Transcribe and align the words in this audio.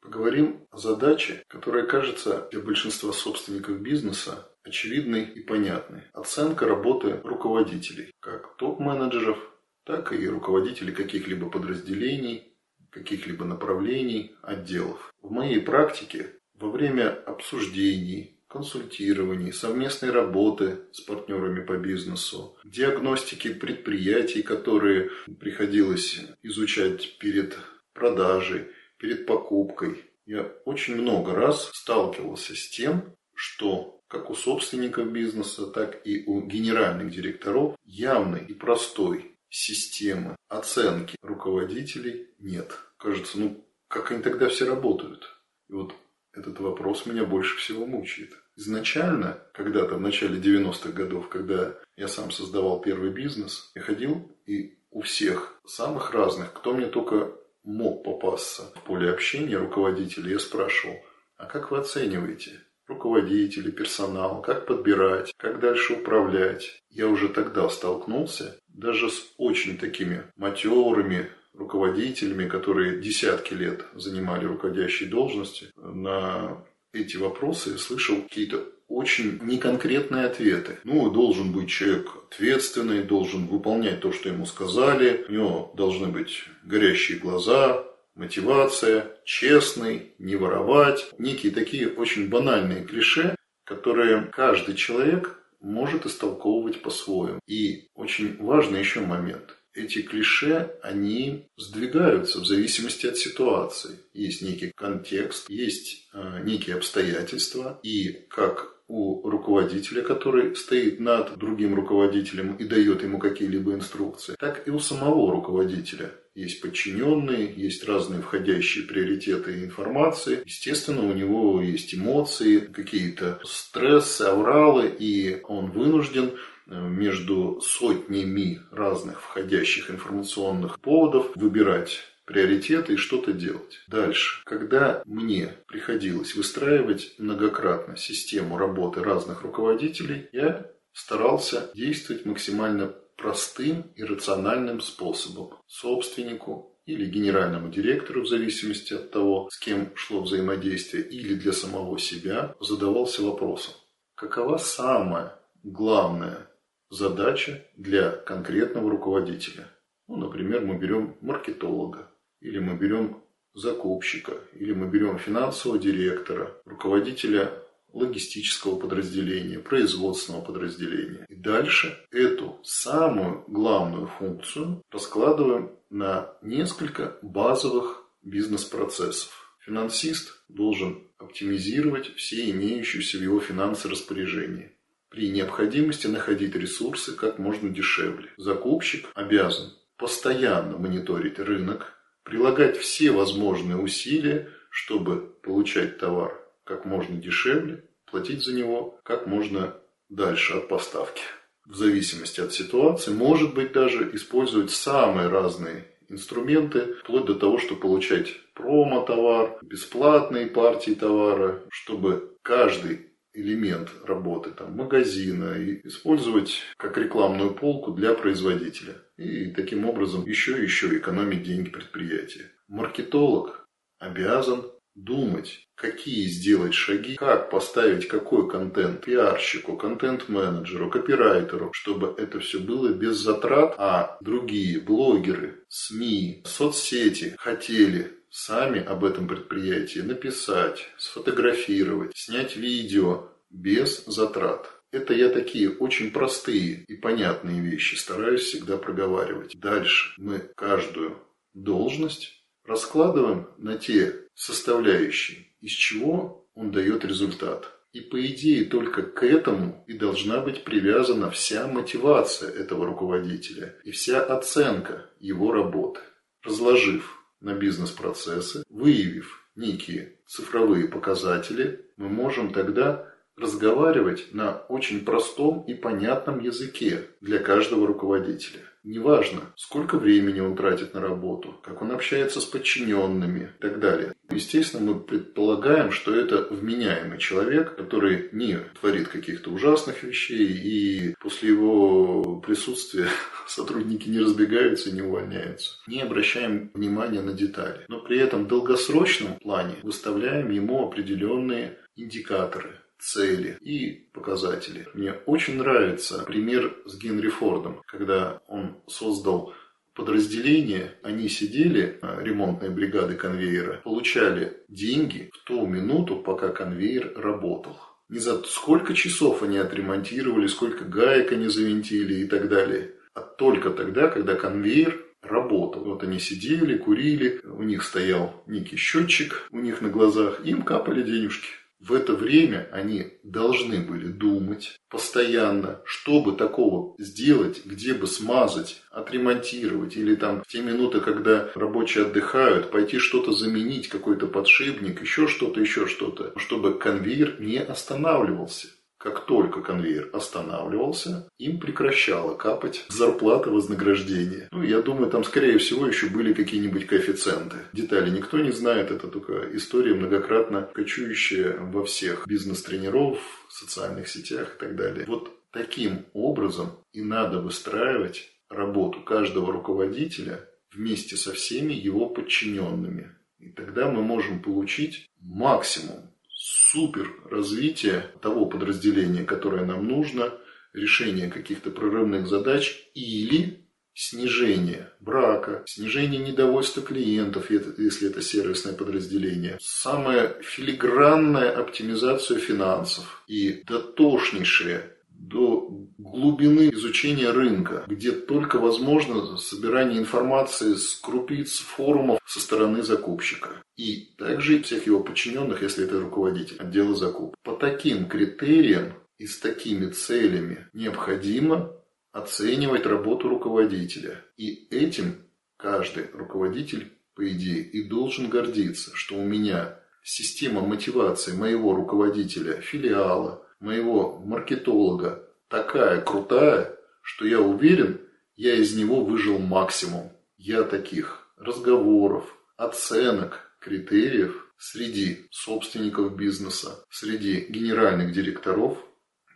Поговорим 0.00 0.66
о 0.70 0.78
задаче, 0.78 1.42
которая 1.48 1.84
кажется 1.84 2.48
для 2.50 2.60
большинства 2.60 3.12
собственников 3.12 3.80
бизнеса 3.80 4.48
очевидной 4.62 5.24
и 5.24 5.40
понятной. 5.40 6.02
Оценка 6.12 6.66
работы 6.66 7.20
руководителей, 7.24 8.12
как 8.20 8.56
топ-менеджеров, 8.56 9.38
так 9.84 10.12
и 10.12 10.28
руководителей 10.28 10.92
каких-либо 10.92 11.50
подразделений, 11.50 12.54
каких-либо 12.90 13.44
направлений, 13.44 14.36
отделов. 14.42 15.12
В 15.22 15.30
моей 15.30 15.60
практике 15.60 16.34
во 16.54 16.70
время 16.70 17.10
обсуждений, 17.10 18.40
консультирований, 18.48 19.52
совместной 19.52 20.10
работы 20.10 20.80
с 20.92 21.00
партнерами 21.00 21.64
по 21.64 21.76
бизнесу, 21.76 22.56
диагностики 22.64 23.52
предприятий, 23.52 24.42
которые 24.42 25.10
приходилось 25.40 26.20
изучать 26.42 27.18
перед 27.18 27.58
продажей, 27.92 28.68
перед 28.98 29.26
покупкой. 29.26 30.04
Я 30.26 30.42
очень 30.64 30.96
много 30.96 31.34
раз 31.34 31.70
сталкивался 31.72 32.54
с 32.54 32.68
тем, 32.68 33.16
что 33.34 34.00
как 34.08 34.30
у 34.30 34.34
собственников 34.34 35.10
бизнеса, 35.12 35.66
так 35.66 36.06
и 36.06 36.24
у 36.26 36.42
генеральных 36.42 37.10
директоров 37.10 37.76
явной 37.84 38.44
и 38.44 38.54
простой 38.54 39.36
системы 39.50 40.36
оценки 40.48 41.16
руководителей 41.22 42.28
нет. 42.38 42.78
Кажется, 42.98 43.38
ну 43.38 43.64
как 43.88 44.10
они 44.10 44.22
тогда 44.22 44.48
все 44.48 44.66
работают? 44.66 45.34
И 45.68 45.72
вот 45.72 45.94
этот 46.32 46.60
вопрос 46.60 47.06
меня 47.06 47.24
больше 47.24 47.56
всего 47.56 47.86
мучает. 47.86 48.32
Изначально, 48.56 49.42
когда-то 49.54 49.96
в 49.96 50.00
начале 50.00 50.40
90-х 50.40 50.90
годов, 50.92 51.28
когда 51.28 51.78
я 51.96 52.08
сам 52.08 52.30
создавал 52.30 52.80
первый 52.80 53.10
бизнес, 53.10 53.70
я 53.74 53.82
ходил 53.82 54.36
и 54.46 54.78
у 54.90 55.02
всех 55.02 55.60
самых 55.66 56.12
разных, 56.12 56.52
кто 56.52 56.74
мне 56.74 56.86
только 56.86 57.32
мог 57.68 58.02
попасться 58.02 58.72
в 58.74 58.82
поле 58.82 59.10
общения 59.10 59.58
руководителей, 59.58 60.32
я 60.32 60.38
спрашивал, 60.38 60.96
а 61.36 61.44
как 61.44 61.70
вы 61.70 61.78
оцениваете 61.78 62.52
руководители, 62.86 63.70
персонал, 63.70 64.40
как 64.40 64.66
подбирать, 64.66 65.34
как 65.36 65.60
дальше 65.60 65.92
управлять. 65.92 66.82
Я 66.88 67.08
уже 67.08 67.28
тогда 67.28 67.68
столкнулся 67.68 68.58
даже 68.68 69.10
с 69.10 69.34
очень 69.36 69.76
такими 69.76 70.22
матерыми 70.36 71.28
руководителями, 71.52 72.48
которые 72.48 73.02
десятки 73.02 73.52
лет 73.52 73.84
занимали 73.94 74.46
руководящие 74.46 75.10
должности. 75.10 75.70
На 75.76 76.64
эти 76.92 77.16
вопросы 77.16 77.70
я 77.70 77.78
слышал 77.78 78.22
какие-то 78.22 78.66
очень 78.88 79.38
неконкретные 79.42 80.26
ответы. 80.26 80.78
Ну, 80.84 81.10
должен 81.10 81.52
быть 81.52 81.68
человек 81.68 82.10
ответственный, 82.30 83.02
должен 83.02 83.46
выполнять 83.46 84.00
то, 84.00 84.12
что 84.12 84.30
ему 84.30 84.46
сказали, 84.46 85.26
у 85.28 85.32
него 85.32 85.72
должны 85.76 86.08
быть 86.08 86.44
горящие 86.64 87.18
глаза, 87.18 87.84
мотивация, 88.14 89.16
честный, 89.24 90.14
не 90.18 90.36
воровать. 90.36 91.10
Некие 91.18 91.52
такие 91.52 91.88
очень 91.88 92.28
банальные 92.28 92.84
клише, 92.84 93.36
которые 93.64 94.22
каждый 94.32 94.74
человек 94.74 95.38
может 95.60 96.06
истолковывать 96.06 96.82
по-своему. 96.82 97.40
И 97.46 97.88
очень 97.94 98.36
важный 98.38 98.80
еще 98.80 99.00
момент. 99.00 99.57
Эти 99.78 100.02
клише, 100.02 100.72
они 100.82 101.46
сдвигаются 101.56 102.40
в 102.40 102.46
зависимости 102.46 103.06
от 103.06 103.16
ситуации. 103.16 104.00
Есть 104.12 104.42
некий 104.42 104.72
контекст, 104.74 105.48
есть 105.48 106.08
э, 106.12 106.42
некие 106.42 106.74
обстоятельства. 106.76 107.78
И 107.84 108.26
как 108.28 108.78
у 108.88 109.28
руководителя, 109.28 110.02
который 110.02 110.56
стоит 110.56 110.98
над 110.98 111.36
другим 111.38 111.74
руководителем 111.74 112.56
и 112.56 112.64
дает 112.64 113.02
ему 113.02 113.18
какие-либо 113.18 113.74
инструкции, 113.74 114.34
так 114.38 114.66
и 114.66 114.70
у 114.70 114.80
самого 114.80 115.30
руководителя. 115.30 116.10
Есть 116.34 116.60
подчиненные, 116.60 117.52
есть 117.54 117.84
разные 117.84 118.22
входящие 118.22 118.84
приоритеты 118.86 119.64
информации. 119.64 120.42
Естественно, 120.44 121.02
у 121.08 121.12
него 121.12 121.60
есть 121.60 121.94
эмоции, 121.94 122.58
какие-то 122.60 123.40
стрессы, 123.44 124.22
авралы, 124.22 124.88
и 124.88 125.40
он 125.44 125.70
вынужден 125.70 126.32
между 126.68 127.60
сотнями 127.60 128.60
разных 128.70 129.22
входящих 129.22 129.90
информационных 129.90 130.80
поводов 130.80 131.32
выбирать 131.34 132.00
приоритеты 132.24 132.94
и 132.94 132.96
что-то 132.96 133.32
делать. 133.32 133.80
Дальше. 133.88 134.42
Когда 134.44 135.02
мне 135.06 135.54
приходилось 135.66 136.34
выстраивать 136.34 137.14
многократно 137.18 137.96
систему 137.96 138.58
работы 138.58 139.02
разных 139.02 139.42
руководителей, 139.42 140.28
я 140.32 140.70
старался 140.92 141.70
действовать 141.74 142.26
максимально 142.26 142.94
простым 143.16 143.90
и 143.96 144.04
рациональным 144.04 144.80
способом. 144.80 145.54
Собственнику 145.66 146.78
или 146.84 147.06
генеральному 147.06 147.68
директору, 147.68 148.22
в 148.22 148.28
зависимости 148.28 148.94
от 148.94 149.10
того, 149.10 149.48
с 149.50 149.58
кем 149.58 149.90
шло 149.94 150.22
взаимодействие, 150.22 151.02
или 151.04 151.34
для 151.34 151.52
самого 151.52 151.98
себя, 151.98 152.54
задавался 152.60 153.22
вопросом, 153.22 153.74
какова 154.14 154.58
самая 154.58 155.38
главная 155.62 156.48
задача 156.90 157.64
для 157.76 158.10
конкретного 158.10 158.90
руководителя. 158.90 159.68
Ну, 160.06 160.16
например, 160.16 160.64
мы 160.64 160.76
берем 160.78 161.16
маркетолога 161.20 162.10
или 162.40 162.58
мы 162.58 162.76
берем 162.76 163.22
закупщика, 163.54 164.34
или 164.54 164.72
мы 164.72 164.88
берем 164.88 165.18
финансового 165.18 165.78
директора, 165.78 166.56
руководителя 166.64 167.52
логистического 167.92 168.78
подразделения, 168.78 169.58
производственного 169.58 170.44
подразделения. 170.44 171.26
И 171.28 171.34
дальше 171.34 171.98
эту 172.10 172.60
самую 172.62 173.44
главную 173.48 174.06
функцию 174.06 174.82
раскладываем 174.90 175.72
на 175.90 176.34
несколько 176.42 177.18
базовых 177.22 178.04
бизнес-процессов. 178.22 179.56
Финансист 179.60 180.44
должен 180.48 181.08
оптимизировать 181.18 182.14
все 182.16 182.50
имеющиеся 182.50 183.18
в 183.18 183.22
его 183.22 183.40
финансы 183.40 183.88
распоряжения. 183.88 184.72
При 185.10 185.30
необходимости 185.30 186.06
находить 186.06 186.54
ресурсы 186.54 187.14
как 187.16 187.38
можно 187.38 187.70
дешевле. 187.70 188.30
Закупщик 188.36 189.08
обязан 189.14 189.72
постоянно 189.96 190.76
мониторить 190.76 191.38
рынок, 191.38 191.94
прилагать 192.22 192.76
все 192.76 193.10
возможные 193.10 193.78
усилия, 193.78 194.50
чтобы 194.70 195.34
получать 195.42 195.98
товар 195.98 196.38
как 196.64 196.84
можно 196.84 197.16
дешевле, 197.16 197.84
платить 198.04 198.44
за 198.44 198.54
него 198.54 199.00
как 199.02 199.26
можно 199.26 199.74
дальше 200.10 200.54
от 200.54 200.68
поставки. 200.68 201.22
В 201.64 201.74
зависимости 201.74 202.40
от 202.40 202.52
ситуации, 202.52 203.10
может 203.10 203.54
быть 203.54 203.72
даже 203.72 204.10
использовать 204.14 204.70
самые 204.70 205.28
разные 205.28 205.86
инструменты, 206.08 206.94
вплоть 207.02 207.26
до 207.26 207.34
того, 207.34 207.58
чтобы 207.58 207.80
получать 207.80 208.34
промо-товар, 208.54 209.58
бесплатные 209.62 210.46
партии 210.46 210.92
товара, 210.92 211.62
чтобы 211.70 212.36
каждый 212.42 213.07
элемент 213.40 213.90
работы 214.04 214.50
там, 214.50 214.72
магазина 214.76 215.54
и 215.54 215.86
использовать 215.86 216.62
как 216.76 216.98
рекламную 216.98 217.54
полку 217.54 217.92
для 217.92 218.14
производителя. 218.14 218.94
И 219.16 219.50
таким 219.50 219.84
образом 219.86 220.26
еще 220.26 220.58
и 220.58 220.62
еще 220.62 220.96
экономить 220.98 221.42
деньги 221.42 221.70
предприятия. 221.70 222.52
Маркетолог 222.68 223.66
обязан 223.98 224.64
думать, 224.94 225.66
какие 225.74 226.26
сделать 226.26 226.74
шаги, 226.74 227.14
как 227.14 227.50
поставить 227.50 228.08
какой 228.08 228.48
контент 228.50 229.04
пиарщику, 229.04 229.76
контент-менеджеру, 229.76 230.90
копирайтеру, 230.90 231.70
чтобы 231.72 232.14
это 232.18 232.40
все 232.40 232.58
было 232.58 232.88
без 232.88 233.16
затрат, 233.16 233.74
а 233.78 234.18
другие 234.20 234.80
блогеры, 234.80 235.64
СМИ, 235.68 236.42
соцсети 236.44 237.36
хотели 237.38 238.17
сами 238.38 238.82
об 238.82 239.04
этом 239.04 239.26
предприятии 239.26 239.98
написать, 239.98 240.88
сфотографировать, 240.96 242.12
снять 242.14 242.56
видео 242.56 243.32
без 243.50 244.04
затрат. 244.06 244.70
Это 244.92 245.12
я 245.12 245.28
такие 245.28 245.70
очень 245.70 246.12
простые 246.12 246.84
и 246.86 246.94
понятные 246.94 247.60
вещи 247.60 247.96
стараюсь 247.96 248.42
всегда 248.42 248.76
проговаривать. 248.76 249.58
Дальше 249.58 250.14
мы 250.18 250.38
каждую 250.54 251.18
должность 251.52 252.44
раскладываем 252.64 253.48
на 253.58 253.76
те 253.76 254.14
составляющие, 254.34 255.48
из 255.60 255.72
чего 255.72 256.48
он 256.54 256.70
дает 256.70 257.04
результат. 257.04 257.72
И 257.92 258.00
по 258.00 258.24
идее 258.24 258.66
только 258.66 259.02
к 259.02 259.24
этому 259.24 259.84
и 259.88 259.94
должна 259.94 260.40
быть 260.40 260.62
привязана 260.62 261.30
вся 261.30 261.66
мотивация 261.66 262.50
этого 262.50 262.86
руководителя 262.86 263.74
и 263.82 263.90
вся 263.90 264.22
оценка 264.22 265.10
его 265.18 265.52
работы. 265.52 266.00
Разложив 266.44 267.17
на 267.40 267.54
бизнес-процессы, 267.54 268.64
выявив 268.68 269.46
некие 269.54 270.14
цифровые 270.26 270.88
показатели, 270.88 271.84
мы 271.96 272.08
можем 272.08 272.52
тогда 272.52 273.12
разговаривать 273.38 274.28
на 274.32 274.58
очень 274.68 275.04
простом 275.04 275.64
и 275.66 275.74
понятном 275.74 276.40
языке 276.40 277.08
для 277.20 277.38
каждого 277.38 277.86
руководителя. 277.86 278.60
Неважно, 278.84 279.52
сколько 279.56 279.98
времени 279.98 280.40
он 280.40 280.56
тратит 280.56 280.94
на 280.94 281.00
работу, 281.00 281.60
как 281.62 281.82
он 281.82 281.92
общается 281.92 282.40
с 282.40 282.44
подчиненными 282.44 283.50
и 283.58 283.60
так 283.60 283.80
далее. 283.80 284.14
Естественно, 284.30 284.92
мы 284.92 285.00
предполагаем, 285.00 285.90
что 285.90 286.14
это 286.14 286.46
вменяемый 286.50 287.18
человек, 287.18 287.76
который 287.76 288.30
не 288.32 288.58
творит 288.80 289.08
каких-то 289.08 289.50
ужасных 289.50 290.02
вещей, 290.04 290.46
и 290.46 291.14
после 291.20 291.50
его 291.50 292.40
присутствия 292.40 293.08
сотрудники 293.46 294.08
не 294.08 294.20
разбегаются 294.20 294.90
и 294.90 294.92
не 294.92 295.02
увольняются. 295.02 295.76
Не 295.86 296.00
обращаем 296.00 296.70
внимания 296.72 297.20
на 297.20 297.32
детали. 297.32 297.84
Но 297.88 298.00
при 298.00 298.18
этом 298.18 298.44
в 298.44 298.48
долгосрочном 298.48 299.38
плане 299.38 299.74
выставляем 299.82 300.50
ему 300.50 300.86
определенные 300.86 301.78
индикаторы, 301.96 302.80
цели 302.98 303.58
и 303.60 304.08
показатели. 304.12 304.86
Мне 304.94 305.12
очень 305.26 305.58
нравится 305.58 306.24
пример 306.24 306.76
с 306.86 306.96
Генри 306.96 307.28
Фордом, 307.28 307.82
когда 307.86 308.40
он 308.48 308.76
создал 308.86 309.54
подразделение, 309.94 310.94
они 311.02 311.28
сидели, 311.28 311.98
ремонтные 312.02 312.70
бригады 312.70 313.16
конвейера, 313.16 313.80
получали 313.82 314.58
деньги 314.68 315.30
в 315.32 315.44
ту 315.44 315.66
минуту, 315.66 316.16
пока 316.16 316.48
конвейер 316.50 317.12
работал. 317.16 317.76
Не 318.08 318.20
за 318.20 318.42
сколько 318.44 318.94
часов 318.94 319.42
они 319.42 319.58
отремонтировали, 319.58 320.46
сколько 320.46 320.84
гаек 320.84 321.32
они 321.32 321.48
завинтили 321.48 322.14
и 322.14 322.26
так 322.26 322.48
далее. 322.48 322.94
А 323.12 323.20
только 323.20 323.70
тогда, 323.70 324.06
когда 324.08 324.34
конвейер 324.34 325.04
работал. 325.20 325.84
Вот 325.84 326.02
они 326.02 326.18
сидели, 326.18 326.78
курили, 326.78 327.40
у 327.44 327.62
них 327.62 327.82
стоял 327.82 328.42
некий 328.46 328.76
счетчик 328.76 329.48
у 329.50 329.58
них 329.58 329.80
на 329.80 329.88
глазах, 329.88 330.44
им 330.44 330.62
капали 330.62 331.02
денежки. 331.02 331.48
В 331.80 331.92
это 331.92 332.14
время 332.14 332.68
они 332.72 333.12
должны 333.22 333.80
были 333.80 334.08
думать 334.08 334.80
постоянно, 334.90 335.80
что 335.84 336.20
бы 336.20 336.32
такого 336.32 336.96
сделать, 336.98 337.64
где 337.64 337.94
бы 337.94 338.08
смазать, 338.08 338.82
отремонтировать, 338.90 339.96
или 339.96 340.16
там 340.16 340.42
в 340.42 340.48
те 340.48 340.60
минуты, 340.60 341.00
когда 341.00 341.50
рабочие 341.54 342.06
отдыхают, 342.06 342.72
пойти 342.72 342.98
что-то 342.98 343.32
заменить, 343.32 343.88
какой-то 343.88 344.26
подшипник, 344.26 345.02
еще 345.02 345.28
что-то, 345.28 345.60
еще 345.60 345.86
что-то, 345.86 346.32
чтобы 346.36 346.76
конвейер 346.76 347.40
не 347.40 347.58
останавливался. 347.58 348.68
Как 348.98 349.26
только 349.26 349.62
конвейер 349.62 350.10
останавливался, 350.12 351.30
им 351.38 351.60
прекращала 351.60 352.34
капать 352.34 352.84
зарплата 352.88 353.48
вознаграждения. 353.48 354.48
Ну, 354.50 354.62
я 354.64 354.82
думаю, 354.82 355.08
там, 355.08 355.22
скорее 355.22 355.58
всего, 355.58 355.86
еще 355.86 356.08
были 356.08 356.32
какие-нибудь 356.32 356.86
коэффициенты. 356.86 357.58
Детали 357.72 358.10
никто 358.10 358.38
не 358.38 358.50
знает, 358.50 358.90
это 358.90 359.06
только 359.06 359.56
история 359.56 359.94
многократно 359.94 360.62
кочующая 360.62 361.58
во 361.60 361.84
всех 361.84 362.26
бизнес-тренеров, 362.26 363.18
социальных 363.48 364.08
сетях 364.08 364.56
и 364.56 364.58
так 364.58 364.74
далее. 364.74 365.04
Вот 365.06 365.30
таким 365.52 366.06
образом 366.12 366.70
и 366.92 367.00
надо 367.00 367.40
выстраивать 367.40 368.32
работу 368.48 369.00
каждого 369.02 369.52
руководителя 369.52 370.48
вместе 370.74 371.16
со 371.16 371.32
всеми 371.32 371.72
его 371.72 372.08
подчиненными. 372.08 373.14
И 373.38 373.50
тогда 373.50 373.88
мы 373.88 374.02
можем 374.02 374.42
получить 374.42 375.06
максимум 375.20 376.10
супер 376.38 377.12
развитие 377.28 378.12
того 378.22 378.46
подразделения, 378.46 379.24
которое 379.24 379.64
нам 379.64 379.88
нужно, 379.88 380.32
решение 380.72 381.28
каких-то 381.28 381.70
прорывных 381.70 382.28
задач 382.28 382.88
или 382.94 383.66
снижение 383.92 384.92
брака, 385.00 385.64
снижение 385.66 386.20
недовольства 386.20 386.80
клиентов, 386.80 387.50
если 387.50 388.08
это 388.08 388.22
сервисное 388.22 388.74
подразделение, 388.74 389.58
самая 389.60 390.40
филигранная 390.40 391.50
оптимизация 391.50 392.38
финансов 392.38 393.24
и 393.26 393.64
дотошнейшее 393.66 394.94
до 395.08 395.77
глубины 396.10 396.70
изучения 396.70 397.30
рынка, 397.30 397.84
где 397.86 398.12
только 398.12 398.58
возможно 398.58 399.36
собирание 399.36 399.98
информации 399.98 400.74
с 400.74 400.94
крупиц 400.94 401.58
форумов 401.58 402.20
со 402.26 402.40
стороны 402.40 402.82
закупщика. 402.82 403.62
И 403.76 404.14
также 404.18 404.62
всех 404.62 404.86
его 404.86 405.00
подчиненных, 405.00 405.62
если 405.62 405.84
это 405.84 406.00
руководитель 406.00 406.56
отдела 406.58 406.94
закупок. 406.94 407.36
По 407.42 407.54
таким 407.54 408.08
критериям 408.08 408.94
и 409.18 409.26
с 409.26 409.38
такими 409.38 409.90
целями 409.90 410.66
необходимо 410.72 411.72
оценивать 412.12 412.86
работу 412.86 413.28
руководителя. 413.28 414.24
И 414.36 414.68
этим 414.70 415.16
каждый 415.56 416.10
руководитель, 416.12 416.92
по 417.14 417.28
идее, 417.28 417.62
и 417.62 417.88
должен 417.88 418.28
гордиться, 418.28 418.90
что 418.94 419.16
у 419.16 419.24
меня 419.24 419.78
система 420.02 420.60
мотивации 420.62 421.32
моего 421.32 421.74
руководителя 421.74 422.60
филиала, 422.60 423.44
моего 423.60 424.18
маркетолога 424.24 425.27
такая 425.48 426.00
крутая, 426.00 426.78
что 427.02 427.26
я 427.26 427.40
уверен, 427.40 428.00
я 428.36 428.54
из 428.54 428.76
него 428.76 429.04
выжил 429.04 429.38
максимум. 429.38 430.12
Я 430.36 430.62
таких 430.62 431.26
разговоров, 431.36 432.32
оценок, 432.56 433.52
критериев 433.60 434.46
среди 434.58 435.26
собственников 435.30 436.16
бизнеса, 436.16 436.84
среди 436.90 437.46
генеральных 437.48 438.12
директоров 438.12 438.78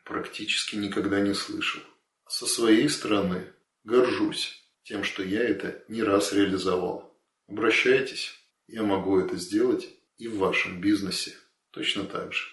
практически 0.05 0.77
никогда 0.77 1.21
не 1.21 1.35
слышал. 1.35 1.83
Со 2.29 2.47
своей 2.47 2.89
стороны 2.89 3.47
горжусь 3.85 4.63
тем, 4.85 5.05
что 5.05 5.23
я 5.23 5.43
это 5.43 5.83
не 5.89 6.03
раз 6.03 6.33
реализовал. 6.33 7.19
Обращайтесь, 7.49 8.35
я 8.67 8.83
могу 8.83 9.19
это 9.19 9.37
сделать 9.37 9.89
и 10.19 10.29
в 10.29 10.39
вашем 10.39 10.81
бизнесе 10.81 11.35
точно 11.71 12.05
так 12.05 12.33
же. 12.33 12.49